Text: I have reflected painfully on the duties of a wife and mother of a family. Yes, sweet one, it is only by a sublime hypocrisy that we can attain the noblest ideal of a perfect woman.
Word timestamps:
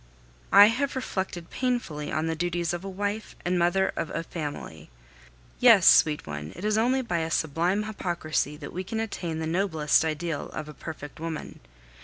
I 0.51 0.65
have 0.69 0.95
reflected 0.95 1.51
painfully 1.51 2.11
on 2.11 2.25
the 2.25 2.35
duties 2.35 2.73
of 2.73 2.83
a 2.83 2.89
wife 2.89 3.35
and 3.45 3.59
mother 3.59 3.93
of 3.95 4.09
a 4.09 4.23
family. 4.23 4.89
Yes, 5.59 5.85
sweet 5.85 6.25
one, 6.25 6.53
it 6.55 6.65
is 6.65 6.75
only 6.75 7.03
by 7.03 7.19
a 7.19 7.29
sublime 7.29 7.83
hypocrisy 7.83 8.57
that 8.57 8.73
we 8.73 8.83
can 8.83 8.99
attain 8.99 9.37
the 9.37 9.45
noblest 9.45 10.03
ideal 10.03 10.49
of 10.53 10.67
a 10.67 10.73
perfect 10.73 11.19
woman. 11.19 11.59